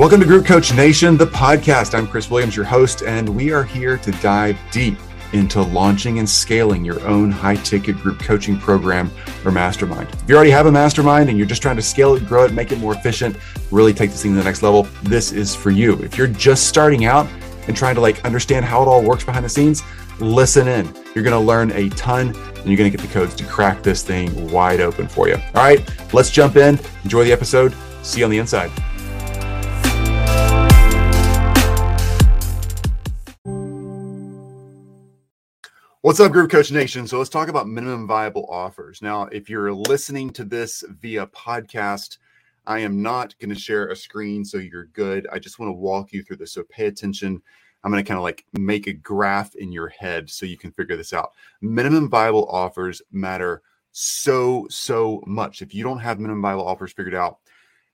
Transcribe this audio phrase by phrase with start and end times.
[0.00, 1.94] Welcome to Group Coach Nation, the podcast.
[1.94, 4.96] I'm Chris Williams, your host, and we are here to dive deep
[5.34, 9.10] into launching and scaling your own high ticket group coaching program
[9.44, 10.08] or mastermind.
[10.08, 12.54] If you already have a mastermind and you're just trying to scale it, grow it,
[12.54, 13.36] make it more efficient,
[13.70, 16.02] really take this thing to the next level, this is for you.
[16.02, 17.28] If you're just starting out
[17.68, 19.82] and trying to like understand how it all works behind the scenes,
[20.18, 20.86] listen in.
[21.14, 23.82] You're going to learn a ton and you're going to get the codes to crack
[23.82, 25.34] this thing wide open for you.
[25.34, 26.80] All right, let's jump in.
[27.04, 27.74] Enjoy the episode.
[28.00, 28.70] See you on the inside.
[36.10, 37.06] What's up, Group Coach Nation?
[37.06, 39.00] So let's talk about minimum viable offers.
[39.00, 42.18] Now, if you're listening to this via podcast,
[42.66, 45.28] I am not going to share a screen, so you're good.
[45.30, 46.50] I just want to walk you through this.
[46.50, 47.40] So pay attention.
[47.84, 50.72] I'm going to kind of like make a graph in your head so you can
[50.72, 51.30] figure this out.
[51.60, 55.62] Minimum viable offers matter so, so much.
[55.62, 57.38] If you don't have minimum viable offers figured out,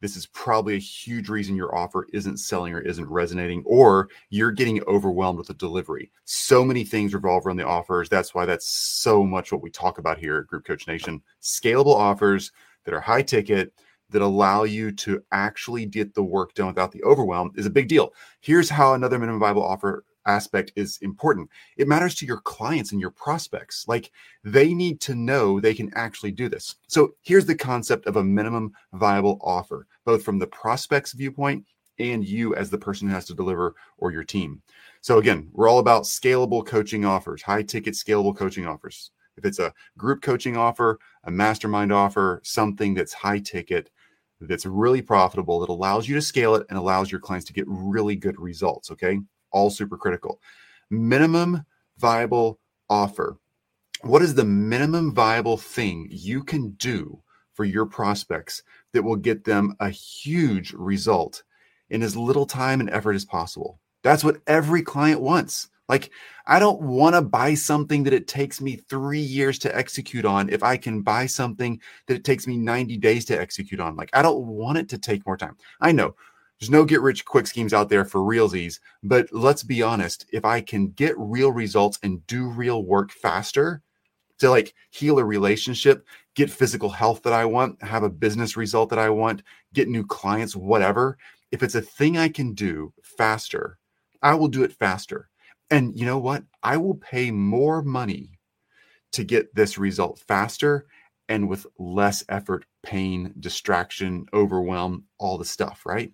[0.00, 4.50] this is probably a huge reason your offer isn't selling or isn't resonating, or you're
[4.50, 6.10] getting overwhelmed with the delivery.
[6.24, 8.08] So many things revolve around the offers.
[8.08, 11.22] That's why that's so much what we talk about here at Group Coach Nation.
[11.42, 12.52] Scalable offers
[12.84, 13.72] that are high ticket,
[14.10, 17.88] that allow you to actually get the work done without the overwhelm is a big
[17.88, 18.12] deal.
[18.40, 21.48] Here's how another minimum viable offer aspect is important.
[21.76, 23.84] It matters to your clients and your prospects.
[23.88, 24.10] Like
[24.44, 26.76] they need to know they can actually do this.
[26.88, 31.64] So here's the concept of a minimum viable offer, both from the prospect's viewpoint
[31.98, 34.62] and you as the person who has to deliver or your team.
[35.02, 39.10] So again, we're all about scalable coaching offers, high ticket scalable coaching offers.
[39.36, 43.90] If it's a group coaching offer, a mastermind offer, something that's high ticket,
[44.40, 47.64] that's really profitable, that allows you to scale it and allows your clients to get
[47.68, 48.90] really good results.
[48.90, 49.20] Okay
[49.52, 50.40] all super critical.
[50.90, 51.64] Minimum
[51.98, 53.38] viable offer.
[54.02, 58.62] What is the minimum viable thing you can do for your prospects
[58.92, 61.42] that will get them a huge result
[61.90, 63.78] in as little time and effort as possible?
[64.02, 65.68] That's what every client wants.
[65.90, 66.10] Like,
[66.46, 70.48] I don't want to buy something that it takes me three years to execute on
[70.48, 73.96] if I can buy something that it takes me 90 days to execute on.
[73.96, 75.56] Like, I don't want it to take more time.
[75.80, 76.14] I know
[76.60, 80.26] there's no get rich quick schemes out there for realsies, but let's be honest.
[80.30, 83.82] If I can get real results and do real work faster
[84.40, 88.90] to like heal a relationship, get physical health that I want, have a business result
[88.90, 91.16] that I want, get new clients, whatever,
[91.50, 93.78] if it's a thing I can do faster,
[94.22, 95.30] I will do it faster.
[95.70, 96.44] And you know what?
[96.62, 98.38] I will pay more money
[99.12, 100.86] to get this result faster
[101.28, 106.12] and with less effort, pain, distraction, overwhelm, all the stuff, right?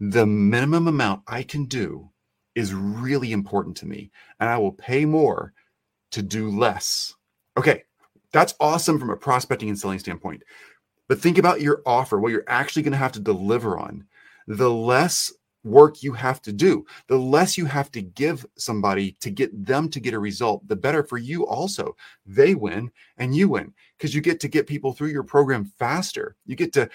[0.00, 2.10] The minimum amount I can do
[2.54, 4.10] is really important to me,
[4.40, 5.52] and I will pay more
[6.12, 7.14] to do less.
[7.56, 7.84] Okay,
[8.32, 10.42] that's awesome from a prospecting and selling standpoint.
[11.08, 14.04] But think about your offer, what you're actually going to have to deliver on.
[14.46, 15.32] The less
[15.64, 19.88] work you have to do, the less you have to give somebody to get them
[19.90, 21.96] to get a result, the better for you also.
[22.26, 26.36] They win and you win because you get to get people through your program faster.
[26.46, 26.88] You get to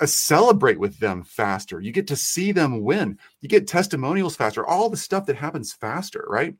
[0.00, 1.80] uh, celebrate with them faster.
[1.80, 3.18] You get to see them win.
[3.40, 4.66] You get testimonials faster.
[4.66, 6.54] All the stuff that happens faster, right?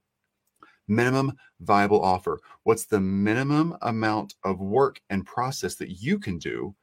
[0.87, 2.41] Minimum viable offer.
[2.63, 6.75] What's the minimum amount of work and process that you can do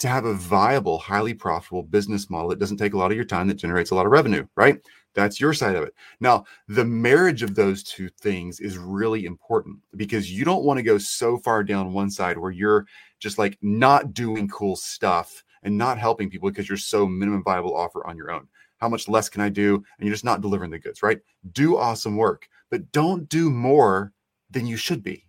[0.00, 3.24] to have a viable, highly profitable business model that doesn't take a lot of your
[3.24, 4.80] time, that generates a lot of revenue, right?
[5.14, 5.94] That's your side of it.
[6.20, 10.82] Now, the marriage of those two things is really important because you don't want to
[10.82, 12.86] go so far down one side where you're
[13.20, 17.76] just like not doing cool stuff and not helping people because you're so minimum viable
[17.76, 18.46] offer on your own.
[18.78, 19.76] How much less can I do?
[19.76, 21.18] And you're just not delivering the goods, right?
[21.52, 24.12] Do awesome work, but don't do more
[24.50, 25.26] than you should be.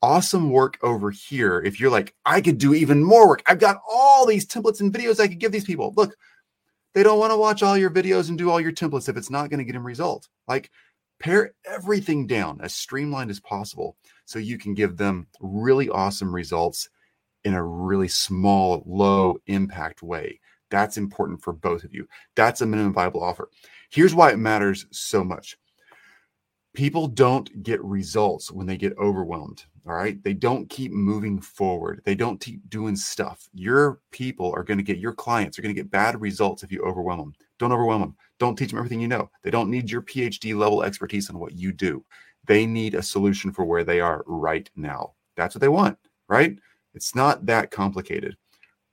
[0.00, 1.60] Awesome work over here.
[1.60, 4.92] If you're like, I could do even more work, I've got all these templates and
[4.92, 5.92] videos I could give these people.
[5.96, 6.16] Look,
[6.94, 9.30] they don't want to watch all your videos and do all your templates if it's
[9.30, 10.28] not going to get them result.
[10.48, 10.70] Like,
[11.20, 16.88] pare everything down as streamlined as possible so you can give them really awesome results
[17.44, 20.40] in a really small, low impact way.
[20.70, 22.08] That's important for both of you.
[22.34, 23.50] That's a minimum viable offer.
[23.90, 25.56] Here's why it matters so much
[26.74, 29.64] people don't get results when they get overwhelmed.
[29.86, 30.22] All right.
[30.22, 32.02] They don't keep moving forward.
[32.04, 33.48] They don't keep doing stuff.
[33.52, 36.70] Your people are going to get, your clients are going to get bad results if
[36.70, 37.34] you overwhelm them.
[37.58, 38.16] Don't overwhelm them.
[38.38, 39.28] Don't teach them everything you know.
[39.42, 42.04] They don't need your PhD level expertise on what you do.
[42.46, 45.14] They need a solution for where they are right now.
[45.36, 45.98] That's what they want.
[46.28, 46.56] Right.
[46.94, 48.36] It's not that complicated.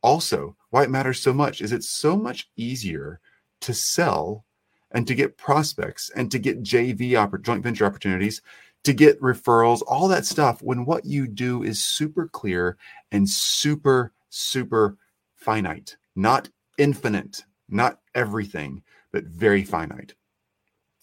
[0.01, 3.19] Also, why it matters so much is it's so much easier
[3.61, 4.45] to sell
[4.91, 8.41] and to get prospects and to get JV joint venture opportunities,
[8.83, 12.77] to get referrals, all that stuff when what you do is super clear
[13.11, 14.97] and super super
[15.35, 17.43] finite, not infinite.
[17.71, 18.81] not everything,
[19.11, 20.15] but very finite.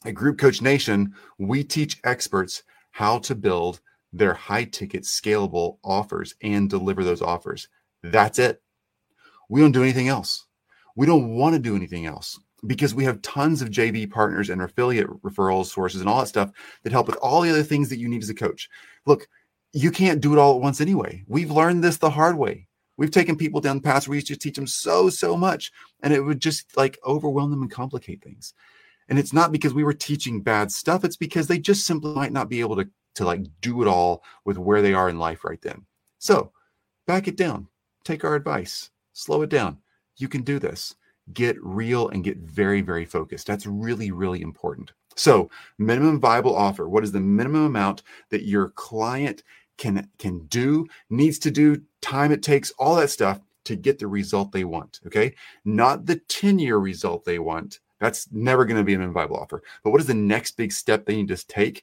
[0.05, 3.81] At Group Coach Nation, we teach experts how to build
[4.13, 7.69] their high ticket scalable offers and deliver those offers.
[8.03, 8.63] That's it.
[9.49, 10.47] We don't do anything else.
[10.97, 14.63] We don't want to do anything else because we have tons of JV partners and
[14.63, 16.51] affiliate referrals, sources, and all that stuff
[16.83, 18.69] that help with all the other things that you need as a coach.
[19.05, 19.29] Look,
[19.73, 21.23] you can't do it all at once anyway.
[21.27, 22.67] We've learned this the hard way.
[22.97, 25.71] We've taken people down the path where we used to teach them so, so much,
[26.03, 28.55] and it would just like overwhelm them and complicate things.
[29.09, 32.33] And it's not because we were teaching bad stuff, it's because they just simply might
[32.33, 35.45] not be able to, to like do it all with where they are in life
[35.45, 35.85] right then.
[36.19, 36.53] So
[37.07, 37.69] back it down,
[38.05, 39.79] take our advice, slow it down.
[40.17, 40.95] You can do this.
[41.33, 43.47] Get real and get very, very focused.
[43.47, 44.93] That's really, really important.
[45.17, 46.89] So, minimum viable offer.
[46.89, 49.43] What is the minimum amount that your client
[49.77, 54.07] can can do, needs to do, time it takes, all that stuff to get the
[54.07, 55.01] result they want.
[55.07, 55.35] Okay.
[55.65, 57.81] Not the 10 year result they want.
[57.99, 59.63] That's never going to be an viable offer.
[59.83, 61.83] But what is the next big step they need to take?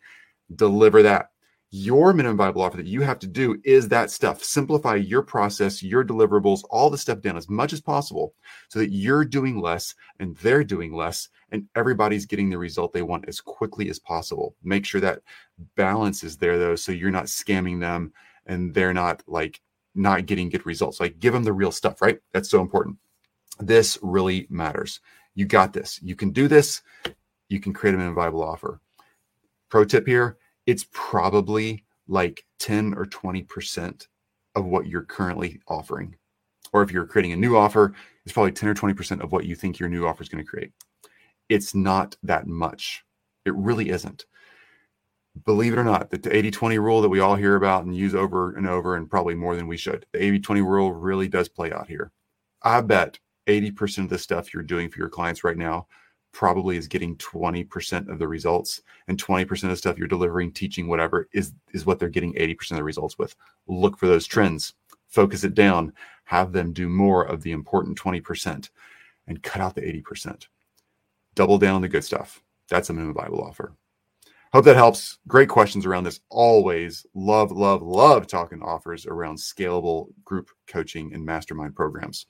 [0.55, 1.29] Deliver that.
[1.75, 4.43] Your minimum viable offer that you have to do is that stuff.
[4.43, 8.35] Simplify your process, your deliverables, all the stuff down as much as possible
[8.67, 13.01] so that you're doing less and they're doing less and everybody's getting the result they
[13.01, 14.55] want as quickly as possible.
[14.63, 15.21] Make sure that
[15.75, 18.13] balance is there though, so you're not scamming them
[18.45, 19.59] and they're not like
[19.95, 20.99] not getting good results.
[20.99, 22.19] Like give them the real stuff, right?
[22.33, 22.97] That's so important.
[23.59, 24.99] This really matters.
[25.33, 25.99] You got this.
[26.03, 26.83] You can do this.
[27.49, 28.79] You can create a minimum viable offer.
[29.69, 34.07] Pro tip here it's probably like 10 or 20%
[34.55, 36.15] of what you're currently offering.
[36.71, 37.93] Or if you're creating a new offer,
[38.25, 40.49] it's probably 10 or 20% of what you think your new offer is going to
[40.49, 40.71] create.
[41.49, 43.03] It's not that much.
[43.45, 44.25] It really isn't.
[45.45, 48.13] Believe it or not, the 80 20 rule that we all hear about and use
[48.13, 51.49] over and over, and probably more than we should, the 80 20 rule really does
[51.49, 52.11] play out here.
[52.61, 55.87] I bet 80% of the stuff you're doing for your clients right now
[56.33, 60.87] probably is getting 20% of the results and 20% of the stuff you're delivering teaching
[60.87, 63.35] whatever is is what they're getting 80% of the results with.
[63.67, 64.73] Look for those trends
[65.13, 65.93] focus it down
[66.25, 68.69] have them do more of the important 20%
[69.27, 70.47] and cut out the 80%
[71.35, 72.41] double down on the good stuff.
[72.69, 73.73] That's a minimum viable offer.
[74.51, 75.17] Hope that helps.
[75.27, 76.19] Great questions around this.
[76.29, 82.27] Always love love love talking offers around scalable group coaching and mastermind programs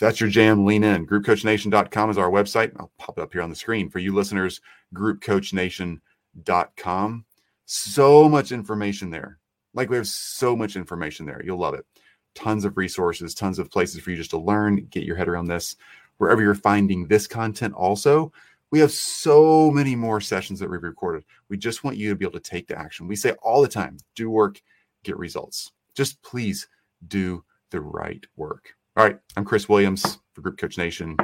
[0.00, 1.06] that's your jam, lean in.
[1.06, 2.72] GroupCoachNation.com is our website.
[2.78, 4.60] I'll pop it up here on the screen for you listeners.
[4.94, 7.24] GroupCoachNation.com.
[7.66, 9.38] So much information there.
[9.74, 11.42] Like we have so much information there.
[11.44, 11.84] You'll love it.
[12.34, 15.48] Tons of resources, tons of places for you just to learn, get your head around
[15.48, 15.76] this.
[16.16, 18.32] Wherever you're finding this content, also,
[18.70, 21.24] we have so many more sessions that we've recorded.
[21.48, 23.06] We just want you to be able to take the action.
[23.06, 24.60] We say all the time do work,
[25.02, 25.72] get results.
[25.94, 26.68] Just please
[27.06, 28.74] do the right work.
[28.96, 29.18] All right.
[29.36, 31.16] I'm Chris Williams for Group Coach Nation.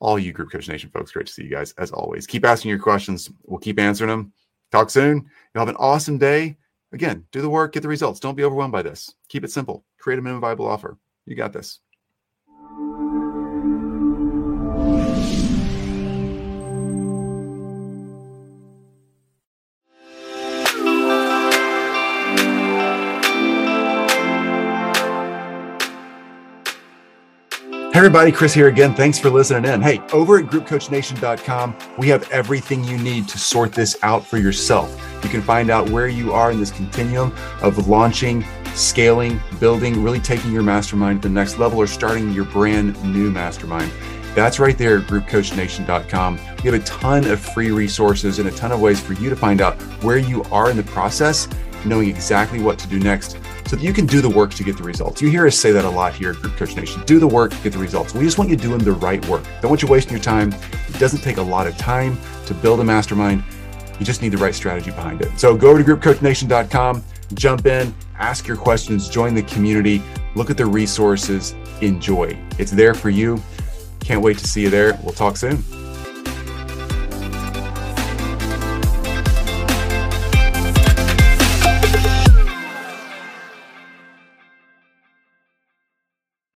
[0.00, 2.26] All you Group Coach Nation folks, great to see you guys as always.
[2.26, 3.30] Keep asking your questions.
[3.44, 4.34] We'll keep answering them.
[4.70, 5.30] Talk soon.
[5.54, 6.58] You'll have an awesome day.
[6.92, 8.20] Again, do the work, get the results.
[8.20, 9.14] Don't be overwhelmed by this.
[9.30, 9.86] Keep it simple.
[9.98, 10.98] Create a minimum viable offer.
[11.24, 11.80] You got this.
[28.14, 28.94] Everybody, Chris here again.
[28.94, 29.80] Thanks for listening in.
[29.80, 34.94] Hey, over at groupcoachnation.com, we have everything you need to sort this out for yourself.
[35.24, 40.20] You can find out where you are in this continuum of launching, scaling, building, really
[40.20, 43.90] taking your mastermind to the next level or starting your brand new mastermind.
[44.34, 46.36] That's right there at groupcoachnation.com.
[46.36, 49.36] We have a ton of free resources and a ton of ways for you to
[49.36, 51.48] find out where you are in the process,
[51.86, 54.76] knowing exactly what to do next so that you can do the work to get
[54.76, 55.22] the results.
[55.22, 57.02] You hear us say that a lot here at Group Coach Nation.
[57.06, 58.14] Do the work, get the results.
[58.14, 59.44] We just want you doing the right work.
[59.60, 60.52] Don't want you wasting your time.
[60.52, 63.44] It doesn't take a lot of time to build a mastermind.
[63.98, 65.38] You just need the right strategy behind it.
[65.38, 67.04] So go over to groupcoachnation.com,
[67.34, 70.02] jump in, ask your questions, join the community,
[70.34, 72.38] look at the resources, enjoy.
[72.58, 73.40] It's there for you.
[74.00, 74.98] Can't wait to see you there.
[75.02, 75.62] We'll talk soon.